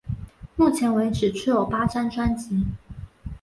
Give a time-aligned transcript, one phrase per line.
[0.55, 2.65] 目前为止出有八张专辑。